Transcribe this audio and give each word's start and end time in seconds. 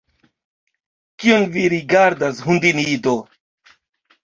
Kion 1.25 1.45
vi 1.57 1.67
rigardas, 1.75 2.41
hundinido? 2.49 3.17